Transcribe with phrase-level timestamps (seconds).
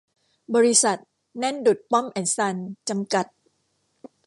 [0.55, 0.99] บริษัท
[1.37, 3.25] แน่นดุจป้อมแอนด์ซันส์ จำกัด